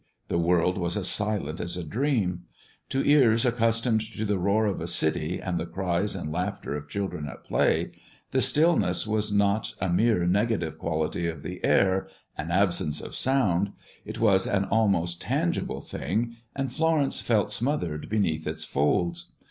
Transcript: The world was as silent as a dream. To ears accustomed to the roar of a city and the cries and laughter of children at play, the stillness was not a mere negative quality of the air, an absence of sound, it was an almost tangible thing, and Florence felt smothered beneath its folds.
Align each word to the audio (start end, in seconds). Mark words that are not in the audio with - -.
The 0.29 0.39
world 0.39 0.79
was 0.79 0.97
as 0.97 1.07
silent 1.07 1.61
as 1.61 1.77
a 1.77 1.83
dream. 1.83 2.45
To 2.89 3.03
ears 3.07 3.45
accustomed 3.45 4.01
to 4.15 4.25
the 4.25 4.39
roar 4.39 4.65
of 4.65 4.81
a 4.81 4.87
city 4.87 5.39
and 5.39 5.59
the 5.59 5.65
cries 5.67 6.15
and 6.15 6.31
laughter 6.31 6.75
of 6.75 6.89
children 6.89 7.27
at 7.27 7.43
play, 7.43 7.91
the 8.31 8.41
stillness 8.41 9.05
was 9.05 9.31
not 9.31 9.75
a 9.79 9.89
mere 9.89 10.25
negative 10.25 10.79
quality 10.79 11.27
of 11.27 11.43
the 11.43 11.63
air, 11.63 12.07
an 12.35 12.49
absence 12.49 12.99
of 12.99 13.13
sound, 13.13 13.73
it 14.03 14.19
was 14.19 14.47
an 14.47 14.65
almost 14.65 15.21
tangible 15.21 15.81
thing, 15.81 16.35
and 16.55 16.73
Florence 16.73 17.21
felt 17.21 17.51
smothered 17.51 18.09
beneath 18.09 18.47
its 18.47 18.65
folds. 18.65 19.31